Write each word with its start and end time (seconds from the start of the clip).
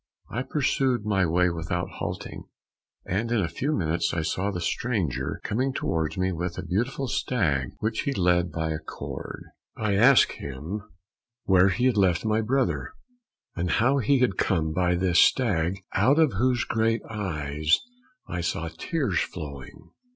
I 0.31 0.41
pursued 0.41 1.05
my 1.05 1.27
way 1.27 1.51
without 1.51 1.87
halting, 1.99 2.45
and 3.05 3.31
in 3.31 3.39
a 3.39 3.47
few 3.47 3.71
minutes 3.71 4.15
I 4.15 4.23
saw 4.23 4.49
the 4.49 4.59
stranger 4.59 5.39
coming 5.43 5.73
towards 5.73 6.17
me 6.17 6.31
with 6.31 6.57
a 6.57 6.63
beautiful 6.65 7.07
stag 7.07 7.73
which 7.77 7.99
he 8.01 8.11
led 8.11 8.51
by 8.51 8.71
a 8.71 8.79
cord. 8.79 9.43
I 9.77 9.93
asked 9.93 10.31
him 10.37 10.81
where 11.43 11.69
he 11.69 11.85
had 11.85 11.97
left 11.97 12.25
my 12.25 12.41
brother, 12.41 12.93
and 13.55 13.69
how 13.69 13.99
he 13.99 14.17
had 14.21 14.37
come 14.37 14.73
by 14.73 14.95
this 14.95 15.19
stag, 15.19 15.75
out 15.93 16.17
of 16.17 16.33
whose 16.33 16.63
great 16.63 17.03
eyes 17.07 17.79
I 18.27 18.41
saw 18.41 18.69
tears 18.69 19.19
flowing. 19.19 19.91